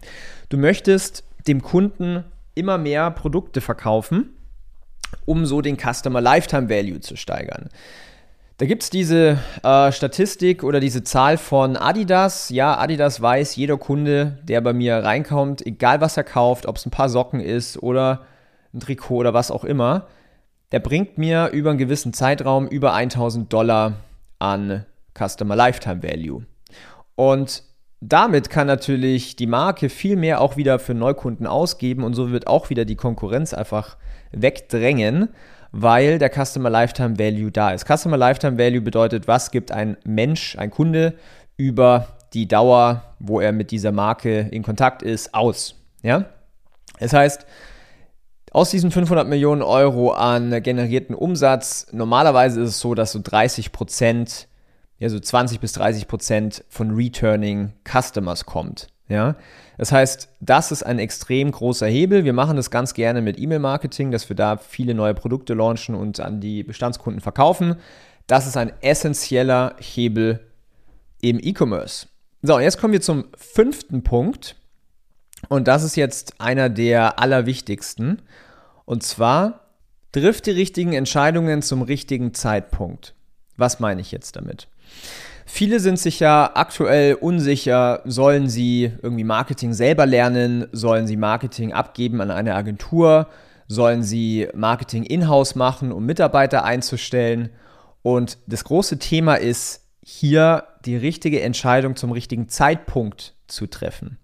Du 0.50 0.58
möchtest 0.58 1.24
dem 1.48 1.62
Kunden 1.62 2.26
immer 2.54 2.78
mehr 2.78 3.10
Produkte 3.12 3.62
verkaufen 3.62 4.32
um 5.26 5.46
so 5.46 5.62
den 5.62 5.78
Customer 5.78 6.22
Lifetime 6.22 6.70
Value 6.70 7.00
zu 7.00 7.16
steigern. 7.16 7.70
Da 8.64 8.68
gibt 8.68 8.84
es 8.84 8.90
diese 8.90 9.40
äh, 9.62 9.92
Statistik 9.92 10.64
oder 10.64 10.80
diese 10.80 11.04
Zahl 11.04 11.38
von 11.38 11.76
Adidas. 11.76 12.50
Ja, 12.50 12.80
Adidas 12.80 13.22
weiß, 13.22 13.58
jeder 13.58 13.76
Kunde, 13.76 14.38
der 14.44 14.62
bei 14.62 14.72
mir 14.72 15.04
reinkommt, 15.04 15.66
egal 15.66 16.00
was 16.00 16.16
er 16.16 16.24
kauft, 16.24 16.66
ob 16.66 16.78
es 16.78 16.86
ein 16.86 16.90
paar 16.90 17.10
Socken 17.10 17.42
ist 17.42 17.84
oder 17.84 18.22
ein 18.74 18.80
Trikot 18.80 19.18
oder 19.18 19.34
was 19.34 19.52
auch 19.52 19.66
immer, 19.66 20.08
der 20.72 20.80
bringt 20.80 21.18
mir 21.18 21.50
über 21.50 21.72
einen 21.72 21.78
gewissen 21.78 22.14
Zeitraum 22.14 22.70
über 22.70 22.94
1000 22.94 23.52
Dollar 23.52 23.98
an 24.40 24.86
Customer 25.14 25.58
Lifetime 25.58 26.02
Value. 26.02 26.46
Und 27.16 27.64
damit 28.00 28.50
kann 28.50 28.68
natürlich 28.68 29.36
die 29.36 29.46
Marke 29.46 29.90
viel 29.90 30.16
mehr 30.16 30.40
auch 30.40 30.56
wieder 30.56 30.80
für 30.80 30.94
Neukunden 30.94 31.48
ausgeben 31.48 32.06
und 32.06 32.14
so 32.14 32.32
wird 32.32 32.48
auch 32.48 32.70
wieder 32.70 32.86
die 32.86 32.96
Konkurrenz 32.96 33.54
einfach 33.54 33.98
wegdrängen, 34.32 35.28
weil 35.74 36.20
der 36.20 36.30
Customer 36.30 36.70
Lifetime 36.70 37.18
Value 37.18 37.52
da 37.52 37.72
ist. 37.72 37.86
Customer 37.86 38.16
Lifetime 38.16 38.58
Value 38.58 38.82
bedeutet, 38.82 39.28
was 39.28 39.52
gibt 39.52 39.72
ein 39.72 39.98
Mensch, 40.06 40.56
ein 40.58 40.70
Kunde 40.70 41.16
über 41.58 42.08
die 42.34 42.48
Dauer, 42.48 43.16
wo 43.20 43.42
er 43.42 43.52
mit 43.52 43.72
dieser 43.72 43.92
Marke 43.92 44.48
in 44.52 44.62
Kontakt 44.64 45.02
ist, 45.02 45.34
aus. 45.34 45.76
Ja? 46.04 46.26
Das 47.00 47.14
heißt, 47.14 47.48
aus 48.52 48.70
diesen 48.70 48.92
500 48.92 49.28
Millionen 49.28 49.64
Euro 49.64 50.12
an 50.12 50.62
generierten 50.62 51.16
Umsatz, 51.16 51.88
normalerweise 51.92 52.62
ist 52.62 52.70
es 52.70 52.80
so, 52.80 52.94
dass 52.94 53.12
so 53.12 53.20
30 53.22 53.72
Prozent 53.72 54.48
ja 55.00 55.10
so 55.10 55.20
20 55.20 55.60
bis 55.60 55.74
30 55.74 56.08
Prozent 56.08 56.64
von 56.70 56.92
Returning 56.92 57.74
Customers 57.84 58.46
kommt. 58.46 58.93
Ja, 59.14 59.36
das 59.78 59.92
heißt, 59.92 60.28
das 60.40 60.72
ist 60.72 60.82
ein 60.82 60.98
extrem 60.98 61.52
großer 61.52 61.86
Hebel. 61.86 62.24
Wir 62.24 62.34
machen 62.34 62.58
das 62.58 62.72
ganz 62.72 62.96
gerne 62.96 63.22
mit 63.22 63.38
E-Mail-Marketing, 63.38 64.10
dass 64.10 64.28
wir 64.28 64.36
da 64.36 64.58
viele 64.58 64.96
neue 64.96 65.14
Produkte 65.14 65.54
launchen 65.54 65.94
und 65.94 66.20
an 66.20 66.42
die 66.42 66.64
Bestandskunden 66.64 67.22
verkaufen. 67.22 67.76
Das 68.26 68.48
ist 68.48 68.58
ein 68.58 68.74
essentieller 68.82 69.76
Hebel 69.80 70.40
im 71.22 71.40
E-Commerce. 71.40 72.08
So, 72.42 72.56
und 72.56 72.64
jetzt 72.64 72.80
kommen 72.80 72.94
wir 72.94 73.02
zum 73.02 73.26
fünften 73.38 74.04
Punkt. 74.04 74.56
Und 75.48 75.68
das 75.68 75.84
ist 75.84 75.96
jetzt 75.96 76.42
einer 76.42 76.70
der 76.70 77.20
allerwichtigsten. 77.20 78.24
Und 78.86 79.04
zwar, 79.04 79.68
trifft 80.12 80.48
die 80.48 80.52
richtigen 80.52 80.94
Entscheidungen 80.94 81.62
zum 81.62 81.84
richtigen 81.84 82.34
Zeitpunkt. 82.34 83.14
Was 83.58 83.80
meine 83.80 84.02
ich 84.02 84.12
jetzt 84.12 84.38
damit? 84.38 84.68
Viele 85.46 85.80
sind 85.80 86.00
sich 86.00 86.20
ja 86.20 86.52
aktuell 86.56 87.16
unsicher, 87.16 88.02
sollen 88.06 88.48
sie 88.50 88.92
irgendwie 89.02 89.24
Marketing 89.24 89.74
selber 89.74 90.06
lernen, 90.06 90.68
sollen 90.72 91.06
sie 91.06 91.18
Marketing 91.18 91.74
abgeben 91.74 92.22
an 92.22 92.32
eine 92.32 92.56
Agentur, 92.56 93.28
sollen 93.68 94.04
sie 94.04 94.48
Marketing 94.56 95.04
in-house 95.04 95.56
machen, 95.56 95.92
um 95.92 96.06
Mitarbeiter 96.06 96.64
einzustellen. 96.64 97.50
Und 98.02 98.38
das 98.48 98.64
große 98.64 99.00
Thema 99.00 99.36
ist, 99.36 99.82
hier 100.06 100.66
die 100.86 100.98
richtige 100.98 101.42
Entscheidung 101.42 101.96
zum 101.96 102.12
richtigen 102.12 102.50
Zeitpunkt 102.50 103.36
zu 103.48 103.68
treffen. 103.68 104.18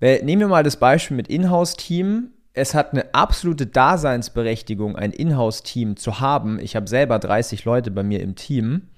Nehmen 0.00 0.40
wir 0.40 0.48
mal 0.48 0.62
das 0.62 0.76
Beispiel 0.76 1.16
mit 1.16 1.28
Inhouse-Team. 1.28 2.30
Es 2.52 2.74
hat 2.74 2.92
eine 2.92 3.14
absolute 3.14 3.66
Daseinsberechtigung, 3.66 4.96
ein 4.96 5.12
Inhouse-Team 5.12 5.96
zu 5.96 6.20
haben. 6.20 6.58
Ich 6.58 6.76
habe 6.76 6.86
selber 6.86 7.18
30 7.18 7.64
Leute 7.64 7.90
bei 7.90 8.02
mir 8.02 8.20
im 8.20 8.34
Team. 8.34 8.88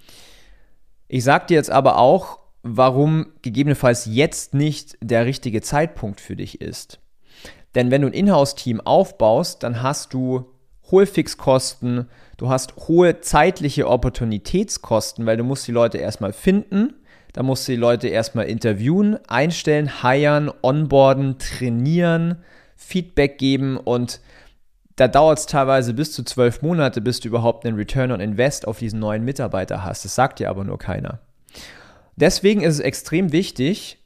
Ich 1.08 1.24
sage 1.24 1.46
dir 1.46 1.54
jetzt 1.54 1.70
aber 1.70 1.98
auch, 1.98 2.40
warum 2.62 3.26
gegebenenfalls 3.42 4.06
jetzt 4.06 4.54
nicht 4.54 4.98
der 5.00 5.24
richtige 5.24 5.62
Zeitpunkt 5.62 6.20
für 6.20 6.36
dich 6.36 6.60
ist. 6.60 6.98
Denn 7.74 7.90
wenn 7.90 8.02
du 8.02 8.08
ein 8.08 8.14
Inhouse-Team 8.14 8.80
aufbaust, 8.80 9.62
dann 9.62 9.82
hast 9.82 10.14
du 10.14 10.46
hohe 10.90 11.06
Fixkosten, 11.06 12.08
du 12.36 12.48
hast 12.48 12.74
hohe 12.88 13.20
zeitliche 13.20 13.88
Opportunitätskosten, 13.88 15.26
weil 15.26 15.36
du 15.36 15.44
musst 15.44 15.66
die 15.68 15.72
Leute 15.72 15.98
erstmal 15.98 16.32
finden, 16.32 16.94
da 17.32 17.42
musst 17.42 17.68
du 17.68 17.72
die 17.72 17.78
Leute 17.78 18.08
erstmal 18.08 18.46
interviewen, 18.46 19.18
einstellen, 19.28 20.00
hiren, 20.02 20.50
onboarden, 20.62 21.38
trainieren, 21.38 22.42
Feedback 22.76 23.38
geben 23.38 23.76
und 23.76 24.20
da 24.96 25.08
dauert 25.08 25.38
es 25.38 25.46
teilweise 25.46 25.92
bis 25.94 26.12
zu 26.12 26.24
zwölf 26.24 26.62
Monate, 26.62 27.00
bis 27.00 27.20
du 27.20 27.28
überhaupt 27.28 27.66
einen 27.66 27.76
Return 27.76 28.12
on 28.12 28.20
Invest 28.20 28.66
auf 28.66 28.78
diesen 28.78 28.98
neuen 28.98 29.24
Mitarbeiter 29.24 29.84
hast. 29.84 30.04
Das 30.04 30.14
sagt 30.14 30.38
dir 30.38 30.48
aber 30.48 30.64
nur 30.64 30.78
keiner. 30.78 31.20
Deswegen 32.16 32.62
ist 32.62 32.74
es 32.74 32.80
extrem 32.80 33.30
wichtig, 33.30 33.98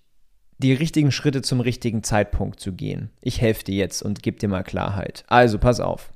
die 0.59 0.75
richtigen 0.75 1.13
Schritte 1.13 1.43
zum 1.43 1.61
richtigen 1.61 2.03
Zeitpunkt 2.03 2.61
zu 2.61 2.73
gehen. 2.73 3.11
Ich 3.23 3.41
helfe 3.41 3.65
dir 3.65 3.77
jetzt 3.77 4.03
und 4.03 4.23
gebe 4.23 4.39
dir 4.39 4.49
mal 4.49 4.65
Klarheit. 4.65 5.25
Also 5.29 5.59
pass 5.59 5.79
auf. 5.81 6.13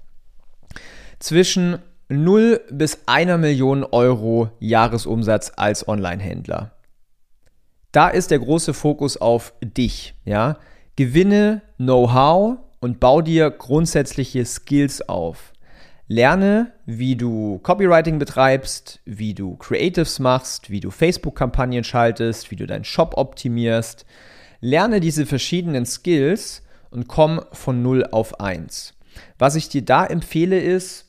Zwischen 1.21 1.79
0 2.09 2.61
bis 2.71 2.99
1 3.07 3.39
Million 3.39 3.85
Euro 3.85 4.51
Jahresumsatz 4.59 5.53
als 5.57 5.87
Online-Händler. 5.89 6.73
Da 7.93 8.09
ist 8.09 8.33
der 8.33 8.41
große 8.41 8.75
Fokus 8.75 9.17
auf 9.17 9.55
dich, 9.63 10.15
ja? 10.25 10.59
Gewinne 10.97 11.63
Know-how 11.77 12.59
und 12.85 13.01
bau 13.01 13.23
dir 13.23 13.51
grundsätzliche 13.51 14.45
Skills 14.45 15.09
auf. 15.09 15.55
Lerne, 16.07 16.75
wie 16.85 17.17
du 17.17 17.59
Copywriting 17.63 18.19
betreibst, 18.19 19.01
wie 19.07 19.33
du 19.33 19.57
Creatives 19.57 20.19
machst, 20.19 20.69
wie 20.69 20.81
du 20.81 20.91
Facebook-Kampagnen 20.91 21.83
schaltest, 21.83 22.51
wie 22.51 22.57
du 22.57 22.67
deinen 22.67 22.85
Shop 22.85 23.15
optimierst. 23.17 24.05
Lerne 24.61 25.01
diese 25.01 25.25
verschiedenen 25.25 25.87
Skills 25.87 26.63
und 26.91 27.09
komm 27.09 27.41
von 27.53 27.81
0 27.81 28.05
auf 28.13 28.39
1. 28.39 28.93
Was 29.39 29.55
ich 29.55 29.71
dir 29.71 29.83
da 29.83 30.05
empfehle 30.05 30.61
ist, 30.61 31.07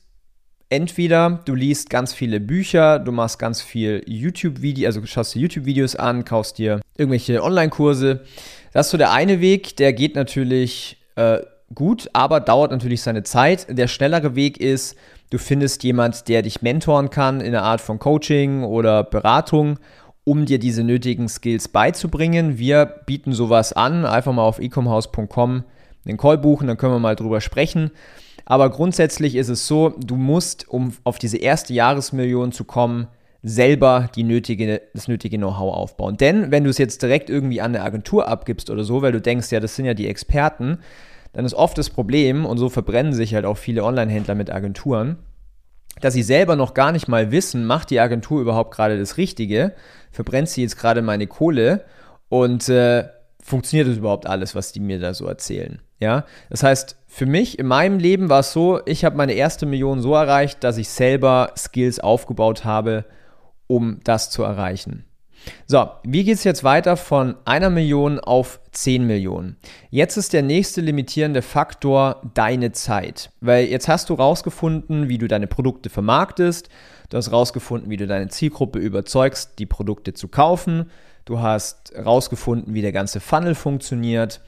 entweder 0.70 1.42
du 1.44 1.54
liest 1.54 1.90
ganz 1.90 2.14
viele 2.14 2.40
Bücher, 2.40 2.98
du 3.00 3.12
machst 3.12 3.38
ganz 3.38 3.60
viel 3.60 4.02
YouTube-Videos, 4.06 4.96
also 4.96 5.06
schaust 5.06 5.34
dir 5.34 5.40
YouTube-Videos 5.40 5.94
an, 5.94 6.24
kaufst 6.24 6.56
dir 6.56 6.80
irgendwelche 6.96 7.42
Online-Kurse. 7.42 8.24
Das 8.72 8.86
ist 8.86 8.92
so 8.92 8.96
der 8.96 9.12
eine 9.12 9.42
Weg, 9.42 9.76
der 9.76 9.92
geht 9.92 10.14
natürlich 10.14 11.02
äh, 11.16 11.40
gut, 11.74 12.08
aber 12.12 12.40
dauert 12.40 12.70
natürlich 12.70 13.02
seine 13.02 13.22
Zeit. 13.22 13.66
Der 13.68 13.88
schnellere 13.88 14.34
Weg 14.34 14.60
ist, 14.60 14.96
du 15.30 15.38
findest 15.38 15.82
jemand, 15.82 16.28
der 16.28 16.42
dich 16.42 16.62
mentoren 16.62 17.10
kann 17.10 17.40
in 17.40 17.48
einer 17.48 17.64
Art 17.64 17.80
von 17.80 17.98
Coaching 17.98 18.64
oder 18.64 19.04
Beratung, 19.04 19.78
um 20.24 20.44
dir 20.44 20.58
diese 20.58 20.82
nötigen 20.82 21.28
Skills 21.28 21.68
beizubringen. 21.68 22.58
Wir 22.58 22.84
bieten 22.84 23.32
sowas 23.32 23.72
an, 23.72 24.04
einfach 24.04 24.32
mal 24.32 24.42
auf 24.42 24.58
ecomhouse.com 24.58 25.64
den 26.06 26.16
Call 26.16 26.38
buchen, 26.38 26.68
dann 26.68 26.76
können 26.76 26.92
wir 26.92 26.98
mal 27.00 27.16
drüber 27.16 27.40
sprechen. 27.40 27.90
Aber 28.44 28.70
grundsätzlich 28.70 29.34
ist 29.34 29.48
es 29.48 29.66
so, 29.66 29.90
du 29.98 30.16
musst, 30.16 30.68
um 30.68 30.92
auf 31.02 31.18
diese 31.18 31.36
erste 31.36 31.74
Jahresmillion 31.74 32.52
zu 32.52 32.64
kommen, 32.64 33.08
selber 33.42 34.08
die 34.14 34.22
nötige, 34.22 34.82
das 34.94 35.08
nötige 35.08 35.36
Know-how 35.36 35.74
aufbauen. 35.74 36.16
Denn 36.16 36.50
wenn 36.50 36.64
du 36.64 36.70
es 36.70 36.78
jetzt 36.78 37.02
direkt 37.02 37.28
irgendwie 37.28 37.60
an 37.60 37.74
eine 37.74 37.84
Agentur 37.84 38.28
abgibst 38.28 38.70
oder 38.70 38.84
so, 38.84 39.02
weil 39.02 39.12
du 39.12 39.20
denkst, 39.20 39.50
ja, 39.50 39.60
das 39.60 39.76
sind 39.76 39.84
ja 39.84 39.94
die 39.94 40.08
Experten, 40.08 40.78
dann 41.36 41.44
ist 41.44 41.52
oft 41.52 41.76
das 41.76 41.90
Problem, 41.90 42.46
und 42.46 42.56
so 42.56 42.70
verbrennen 42.70 43.12
sich 43.12 43.34
halt 43.34 43.44
auch 43.44 43.58
viele 43.58 43.84
Online-Händler 43.84 44.34
mit 44.34 44.50
Agenturen, 44.50 45.18
dass 46.00 46.14
sie 46.14 46.22
selber 46.22 46.56
noch 46.56 46.72
gar 46.72 46.92
nicht 46.92 47.08
mal 47.08 47.30
wissen, 47.30 47.66
macht 47.66 47.90
die 47.90 48.00
Agentur 48.00 48.40
überhaupt 48.40 48.74
gerade 48.74 48.98
das 48.98 49.18
Richtige, 49.18 49.74
verbrennt 50.10 50.48
sie 50.48 50.62
jetzt 50.62 50.78
gerade 50.78 51.02
meine 51.02 51.26
Kohle 51.26 51.84
und 52.30 52.70
äh, 52.70 53.04
funktioniert 53.42 53.86
das 53.86 53.98
überhaupt 53.98 54.26
alles, 54.26 54.54
was 54.54 54.72
die 54.72 54.80
mir 54.80 54.98
da 54.98 55.12
so 55.12 55.26
erzählen. 55.26 55.82
Ja, 56.00 56.24
das 56.48 56.62
heißt, 56.62 56.96
für 57.06 57.26
mich 57.26 57.58
in 57.58 57.66
meinem 57.66 57.98
Leben 57.98 58.30
war 58.30 58.40
es 58.40 58.54
so, 58.54 58.80
ich 58.86 59.04
habe 59.04 59.18
meine 59.18 59.34
erste 59.34 59.66
Million 59.66 60.00
so 60.00 60.14
erreicht, 60.14 60.64
dass 60.64 60.78
ich 60.78 60.88
selber 60.88 61.52
Skills 61.54 62.00
aufgebaut 62.00 62.64
habe, 62.64 63.04
um 63.66 64.00
das 64.04 64.30
zu 64.30 64.42
erreichen. 64.42 65.04
So, 65.66 65.88
wie 66.04 66.24
geht 66.24 66.36
es 66.36 66.44
jetzt 66.44 66.64
weiter 66.64 66.96
von 66.96 67.36
einer 67.44 67.70
Million 67.70 68.20
auf 68.20 68.60
10 68.72 69.06
Millionen? 69.06 69.56
Jetzt 69.90 70.16
ist 70.16 70.32
der 70.32 70.42
nächste 70.42 70.80
limitierende 70.80 71.42
Faktor 71.42 72.22
deine 72.34 72.72
Zeit. 72.72 73.30
Weil 73.40 73.66
jetzt 73.66 73.88
hast 73.88 74.10
du 74.10 74.14
rausgefunden, 74.14 75.08
wie 75.08 75.18
du 75.18 75.28
deine 75.28 75.46
Produkte 75.46 75.90
vermarktest. 75.90 76.68
Du 77.10 77.16
hast 77.16 77.32
rausgefunden, 77.32 77.90
wie 77.90 77.96
du 77.96 78.06
deine 78.06 78.28
Zielgruppe 78.28 78.78
überzeugst, 78.78 79.58
die 79.58 79.66
Produkte 79.66 80.14
zu 80.14 80.28
kaufen. 80.28 80.90
Du 81.24 81.40
hast 81.40 81.92
rausgefunden, 81.96 82.74
wie 82.74 82.82
der 82.82 82.92
ganze 82.92 83.20
Funnel 83.20 83.54
funktioniert. 83.54 84.40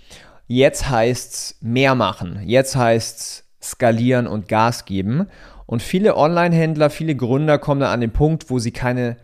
Jetzt 0.46 0.88
heißt 0.88 1.32
es 1.32 1.56
mehr 1.60 1.94
machen. 1.94 2.40
Jetzt 2.44 2.76
heißt 2.76 3.20
es 3.20 3.44
skalieren 3.60 4.26
und 4.26 4.48
Gas 4.48 4.84
geben. 4.84 5.26
Und 5.66 5.82
viele 5.82 6.16
Online-Händler, 6.16 6.90
viele 6.90 7.14
Gründer 7.14 7.58
kommen 7.58 7.80
da 7.80 7.92
an 7.92 8.00
den 8.00 8.12
Punkt, 8.12 8.50
wo 8.50 8.58
sie 8.58 8.70
keine 8.70 9.16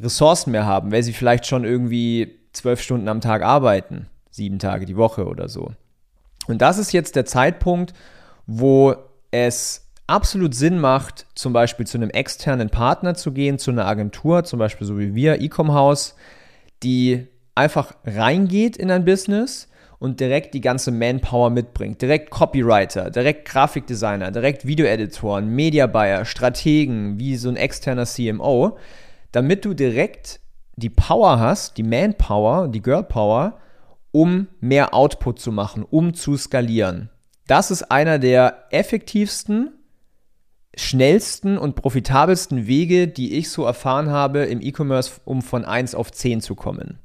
Ressourcen 0.00 0.52
mehr 0.52 0.66
haben, 0.66 0.92
weil 0.92 1.02
sie 1.02 1.12
vielleicht 1.12 1.46
schon 1.46 1.64
irgendwie 1.64 2.38
zwölf 2.52 2.80
Stunden 2.80 3.08
am 3.08 3.20
Tag 3.20 3.42
arbeiten, 3.42 4.06
sieben 4.30 4.58
Tage 4.58 4.86
die 4.86 4.96
Woche 4.96 5.26
oder 5.26 5.48
so. 5.48 5.72
Und 6.46 6.62
das 6.62 6.78
ist 6.78 6.92
jetzt 6.92 7.16
der 7.16 7.24
Zeitpunkt, 7.24 7.92
wo 8.46 8.94
es 9.30 9.88
absolut 10.06 10.54
Sinn 10.54 10.78
macht, 10.78 11.26
zum 11.34 11.52
Beispiel 11.52 11.86
zu 11.86 11.96
einem 11.96 12.10
externen 12.10 12.68
Partner 12.68 13.14
zu 13.14 13.32
gehen, 13.32 13.58
zu 13.58 13.70
einer 13.70 13.86
Agentur, 13.86 14.44
zum 14.44 14.58
Beispiel 14.58 14.86
so 14.86 14.98
wie 14.98 15.14
wir, 15.14 15.40
Ecom 15.40 15.72
House, 15.72 16.14
die 16.82 17.28
einfach 17.54 17.94
reingeht 18.04 18.76
in 18.76 18.90
ein 18.90 19.04
Business 19.04 19.68
und 19.98 20.18
direkt 20.18 20.54
die 20.54 20.60
ganze 20.60 20.90
Manpower 20.90 21.50
mitbringt. 21.50 22.02
Direkt 22.02 22.30
Copywriter, 22.30 23.10
direkt 23.10 23.48
Grafikdesigner, 23.48 24.32
direkt 24.32 24.66
Videoeditoren, 24.66 25.48
Media 25.48 25.86
Buyer, 25.86 26.24
Strategen, 26.24 27.20
wie 27.20 27.36
so 27.36 27.48
ein 27.48 27.56
externer 27.56 28.04
CMO, 28.04 28.76
damit 29.32 29.64
du 29.64 29.74
direkt 29.74 30.40
die 30.76 30.90
Power 30.90 31.38
hast, 31.38 31.76
die 31.76 31.82
Manpower, 31.82 32.68
die 32.68 32.82
Girl 32.82 33.02
Power, 33.02 33.58
um 34.10 34.48
mehr 34.60 34.94
Output 34.94 35.38
zu 35.38 35.52
machen, 35.52 35.84
um 35.88 36.14
zu 36.14 36.36
skalieren. 36.36 37.10
Das 37.46 37.70
ist 37.70 37.90
einer 37.90 38.18
der 38.18 38.64
effektivsten 38.70 39.72
schnellsten 40.74 41.58
und 41.58 41.74
profitabelsten 41.74 42.66
Wege, 42.66 43.08
die 43.08 43.34
ich 43.34 43.50
so 43.50 43.64
erfahren 43.64 44.10
habe 44.10 44.44
im 44.44 44.60
E-Commerce, 44.62 45.20
um 45.24 45.42
von 45.42 45.64
1 45.64 45.94
auf 45.94 46.10
10 46.12 46.40
zu 46.40 46.54
kommen. 46.54 46.98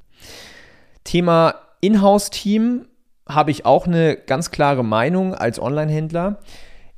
Thema 1.04 1.54
Inhouse-Team 1.80 2.86
habe 3.28 3.50
ich 3.50 3.66
auch 3.66 3.86
eine 3.86 4.16
ganz 4.16 4.50
klare 4.50 4.84
Meinung 4.84 5.34
als 5.34 5.60
Online-Händler. 5.60 6.38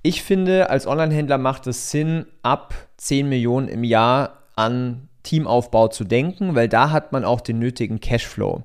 Ich 0.02 0.22
finde, 0.22 0.70
als 0.70 0.87
Online-Händler 0.87 1.38
macht 1.38 1.66
es 1.66 1.90
Sinn, 1.90 2.26
ab 2.42 2.75
10 2.99 3.28
Millionen 3.28 3.68
im 3.68 3.82
Jahr 3.82 4.44
an 4.54 5.08
Teamaufbau 5.22 5.88
zu 5.88 6.04
denken, 6.04 6.54
weil 6.54 6.68
da 6.68 6.90
hat 6.90 7.12
man 7.12 7.24
auch 7.24 7.40
den 7.40 7.58
nötigen 7.58 8.00
Cashflow. 8.00 8.62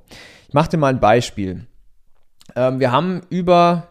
Ich 0.48 0.54
mache 0.54 0.70
dir 0.70 0.78
mal 0.78 0.94
ein 0.94 1.00
Beispiel. 1.00 1.68
Ähm, 2.56 2.80
wir 2.80 2.92
haben 2.92 3.22
über, 3.30 3.90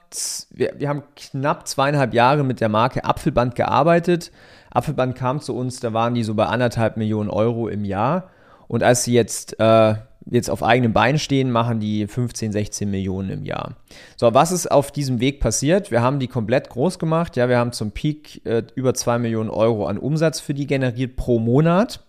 wir, 0.50 0.74
wir 0.78 0.88
haben 0.88 1.02
knapp 1.16 1.66
zweieinhalb 1.66 2.14
Jahre 2.14 2.44
mit 2.44 2.60
der 2.60 2.68
Marke 2.68 3.04
Apfelband 3.04 3.54
gearbeitet. 3.54 4.30
Apfelband 4.70 5.16
kam 5.16 5.40
zu 5.40 5.54
uns, 5.54 5.80
da 5.80 5.92
waren 5.92 6.14
die 6.14 6.24
so 6.24 6.34
bei 6.34 6.46
anderthalb 6.46 6.96
Millionen 6.96 7.30
Euro 7.30 7.68
im 7.68 7.84
Jahr. 7.84 8.30
Und 8.66 8.82
als 8.82 9.04
sie 9.04 9.12
jetzt, 9.12 9.60
äh, 9.60 9.94
jetzt 10.26 10.48
auf 10.48 10.62
eigenen 10.62 10.92
Beinen 10.92 11.18
stehen, 11.18 11.50
machen 11.50 11.80
die 11.80 12.06
15, 12.06 12.52
16 12.52 12.90
Millionen 12.90 13.30
im 13.30 13.44
Jahr. 13.44 13.76
So, 14.16 14.32
was 14.32 14.52
ist 14.52 14.70
auf 14.70 14.90
diesem 14.90 15.20
Weg 15.20 15.40
passiert? 15.40 15.90
Wir 15.90 16.02
haben 16.02 16.18
die 16.18 16.28
komplett 16.28 16.70
groß 16.70 16.98
gemacht. 16.98 17.36
Ja, 17.36 17.48
wir 17.48 17.58
haben 17.58 17.72
zum 17.72 17.90
Peak 17.90 18.44
äh, 18.46 18.62
über 18.74 18.94
2 18.94 19.18
Millionen 19.18 19.50
Euro 19.50 19.86
an 19.86 19.98
Umsatz 19.98 20.40
für 20.40 20.54
die 20.54 20.66
generiert 20.66 21.16
pro 21.16 21.38
Monat. 21.38 22.02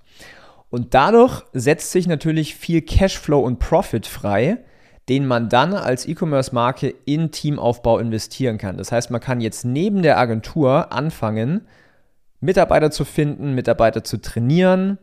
Und 0.76 0.94
dadurch 0.94 1.42
setzt 1.54 1.94
sich 1.94 2.06
natürlich 2.06 2.54
viel 2.54 2.82
Cashflow 2.82 3.40
und 3.40 3.60
Profit 3.60 4.06
frei, 4.06 4.58
den 5.08 5.26
man 5.26 5.48
dann 5.48 5.74
als 5.74 6.06
E-Commerce-Marke 6.06 6.94
in 7.06 7.32
Teamaufbau 7.32 7.98
investieren 7.98 8.58
kann. 8.58 8.76
Das 8.76 8.92
heißt, 8.92 9.10
man 9.10 9.22
kann 9.22 9.40
jetzt 9.40 9.64
neben 9.64 10.02
der 10.02 10.18
Agentur 10.18 10.92
anfangen, 10.92 11.62
Mitarbeiter 12.42 12.92
zu 12.92 13.06
finden, 13.06 13.56
Mitarbeiter 13.56 14.04
zu 14.04 14.18
trainieren, 14.18 14.98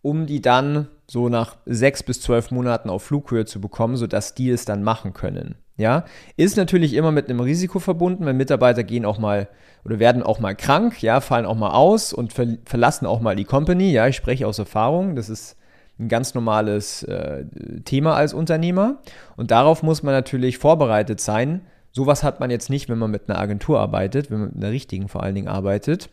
um 0.00 0.26
die 0.26 0.40
dann 0.40 0.86
so 1.10 1.28
nach 1.28 1.56
sechs 1.66 2.04
bis 2.04 2.20
zwölf 2.20 2.52
Monaten 2.52 2.88
auf 2.88 3.02
Flughöhe 3.02 3.46
zu 3.46 3.60
bekommen, 3.60 3.96
sodass 3.96 4.36
die 4.36 4.50
es 4.50 4.64
dann 4.64 4.84
machen 4.84 5.12
können. 5.12 5.56
Ja, 5.78 6.04
ist 6.36 6.56
natürlich 6.56 6.94
immer 6.94 7.12
mit 7.12 7.28
einem 7.28 7.40
Risiko 7.40 7.80
verbunden, 7.80 8.24
weil 8.24 8.32
Mitarbeiter 8.32 8.82
gehen 8.82 9.04
auch 9.04 9.18
mal 9.18 9.48
oder 9.84 9.98
werden 9.98 10.22
auch 10.22 10.38
mal 10.38 10.54
krank, 10.54 11.02
ja, 11.02 11.20
fallen 11.20 11.44
auch 11.44 11.54
mal 11.54 11.72
aus 11.72 12.12
und 12.14 12.32
ver 12.32 12.46
verlassen 12.64 13.06
auch 13.06 13.20
mal 13.20 13.36
die 13.36 13.44
Company. 13.44 13.92
Ja, 13.92 14.06
ich 14.06 14.16
spreche 14.16 14.46
aus 14.46 14.58
Erfahrung. 14.58 15.16
Das 15.16 15.28
ist 15.28 15.56
ein 15.98 16.08
ganz 16.08 16.34
normales 16.34 17.02
äh, 17.04 17.44
Thema 17.84 18.14
als 18.16 18.34
Unternehmer. 18.34 18.98
Und 19.36 19.50
darauf 19.50 19.82
muss 19.82 20.02
man 20.02 20.14
natürlich 20.14 20.58
vorbereitet 20.58 21.20
sein. 21.20 21.62
Sowas 21.92 22.22
hat 22.22 22.40
man 22.40 22.50
jetzt 22.50 22.68
nicht, 22.68 22.88
wenn 22.88 22.98
man 22.98 23.10
mit 23.10 23.28
einer 23.28 23.38
Agentur 23.38 23.80
arbeitet, 23.80 24.30
wenn 24.30 24.40
man 24.40 24.48
mit 24.48 24.56
einer 24.56 24.72
richtigen 24.72 25.08
vor 25.08 25.22
allen 25.22 25.34
Dingen 25.34 25.48
arbeitet. 25.48 26.10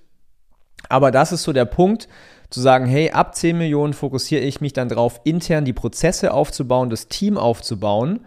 Aber 0.90 1.12
das 1.12 1.32
ist 1.32 1.44
so 1.44 1.54
der 1.54 1.66
Punkt, 1.66 2.08
zu 2.50 2.62
sagen, 2.62 2.86
hey, 2.86 3.12
ab 3.12 3.36
10 3.36 3.58
Millionen 3.58 3.94
fokussiere 3.94 4.44
ich 4.44 4.62
mich 4.62 4.74
dann 4.74 4.90
darauf, 4.90 5.22
intern 5.24 5.66
die 5.66 5.74
Prozesse 5.74 6.34
aufzubauen, 6.34 6.90
das 6.90 7.08
Team 7.08 7.38
aufzubauen, 7.38 8.26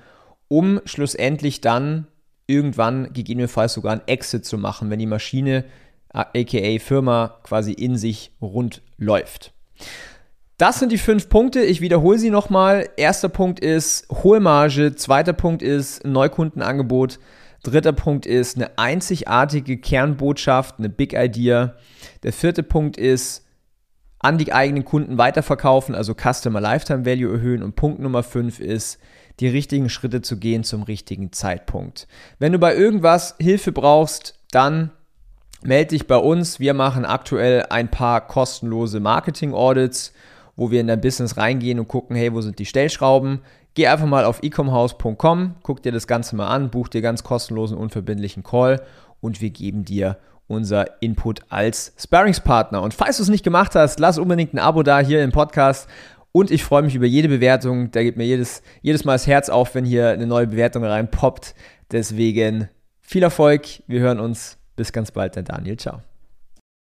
um 0.48 0.80
schlussendlich 0.84 1.60
dann 1.60 2.06
irgendwann 2.46 3.12
gegebenenfalls 3.12 3.74
sogar 3.74 3.92
ein 3.92 4.06
Exit 4.06 4.44
zu 4.44 4.58
machen, 4.58 4.90
wenn 4.90 4.98
die 4.98 5.06
Maschine, 5.06 5.64
aka 6.10 6.78
Firma, 6.78 7.38
quasi 7.42 7.72
in 7.72 7.96
sich 7.96 8.32
rund 8.40 8.82
läuft. 8.96 9.52
Das 10.58 10.78
sind 10.78 10.90
die 10.90 10.98
fünf 10.98 11.28
Punkte. 11.28 11.60
Ich 11.60 11.82
wiederhole 11.82 12.18
sie 12.18 12.30
nochmal. 12.30 12.88
Erster 12.96 13.28
Punkt 13.28 13.60
ist 13.60 14.08
hohe 14.10 14.40
Marge. 14.40 14.94
Zweiter 14.94 15.34
Punkt 15.34 15.60
ist 15.60 16.06
Neukundenangebot. 16.06 17.18
Dritter 17.62 17.92
Punkt 17.92 18.24
ist 18.24 18.56
eine 18.56 18.78
einzigartige 18.78 19.76
Kernbotschaft, 19.76 20.76
eine 20.78 20.88
Big 20.88 21.12
Idea. 21.12 21.74
Der 22.22 22.32
vierte 22.32 22.62
Punkt 22.62 22.96
ist 22.96 23.44
an 24.18 24.38
die 24.38 24.52
eigenen 24.52 24.84
Kunden 24.84 25.18
weiterverkaufen, 25.18 25.94
also 25.94 26.14
Customer 26.14 26.60
Lifetime 26.60 27.04
Value 27.04 27.34
erhöhen. 27.34 27.62
Und 27.62 27.76
Punkt 27.76 27.98
Nummer 27.98 28.22
fünf 28.22 28.60
ist, 28.60 28.98
die 29.40 29.48
richtigen 29.48 29.88
Schritte 29.88 30.22
zu 30.22 30.38
gehen 30.38 30.64
zum 30.64 30.82
richtigen 30.82 31.32
Zeitpunkt. 31.32 32.06
Wenn 32.38 32.52
du 32.52 32.58
bei 32.58 32.74
irgendwas 32.74 33.34
Hilfe 33.38 33.72
brauchst, 33.72 34.38
dann 34.50 34.90
melde 35.62 35.90
dich 35.90 36.06
bei 36.06 36.16
uns. 36.16 36.60
Wir 36.60 36.74
machen 36.74 37.04
aktuell 37.04 37.64
ein 37.70 37.90
paar 37.90 38.26
kostenlose 38.26 39.00
Marketing 39.00 39.52
Audits 39.52 40.12
wo 40.56 40.70
wir 40.70 40.80
in 40.80 40.86
dein 40.86 41.00
Business 41.00 41.36
reingehen 41.36 41.78
und 41.78 41.88
gucken, 41.88 42.16
hey, 42.16 42.32
wo 42.32 42.40
sind 42.40 42.58
die 42.58 42.66
Stellschrauben? 42.66 43.40
Geh 43.74 43.86
einfach 43.86 44.06
mal 44.06 44.24
auf 44.24 44.42
ecomhouse.com, 44.42 45.56
guck 45.62 45.82
dir 45.82 45.92
das 45.92 46.06
Ganze 46.06 46.34
mal 46.34 46.48
an, 46.48 46.70
buch 46.70 46.88
dir 46.88 47.02
ganz 47.02 47.22
kostenlosen, 47.22 47.76
unverbindlichen 47.76 48.42
Call 48.42 48.80
und 49.20 49.42
wir 49.42 49.50
geben 49.50 49.84
dir 49.84 50.16
unser 50.48 51.02
Input 51.02 51.40
als 51.50 51.92
Sparringspartner. 51.98 52.80
Und 52.80 52.94
falls 52.94 53.18
du 53.18 53.24
es 53.24 53.28
nicht 53.28 53.44
gemacht 53.44 53.74
hast, 53.74 54.00
lass 54.00 54.16
unbedingt 54.16 54.54
ein 54.54 54.60
Abo 54.60 54.82
da 54.82 55.00
hier 55.00 55.22
im 55.22 55.32
Podcast. 55.32 55.88
Und 56.36 56.50
ich 56.50 56.64
freue 56.64 56.82
mich 56.82 56.94
über 56.94 57.06
jede 57.06 57.28
Bewertung. 57.28 57.90
Da 57.92 58.02
geht 58.02 58.18
mir 58.18 58.24
jedes, 58.24 58.60
jedes 58.82 59.06
Mal 59.06 59.14
das 59.14 59.26
Herz 59.26 59.48
auf, 59.48 59.74
wenn 59.74 59.86
hier 59.86 60.10
eine 60.10 60.26
neue 60.26 60.46
Bewertung 60.46 60.84
reinpoppt. 60.84 61.54
Deswegen 61.92 62.68
viel 63.00 63.22
Erfolg. 63.22 63.62
Wir 63.86 64.00
hören 64.00 64.20
uns. 64.20 64.58
Bis 64.76 64.92
ganz 64.92 65.10
bald, 65.10 65.34
dein 65.38 65.46
Daniel. 65.46 65.78
Ciao. 65.78 66.05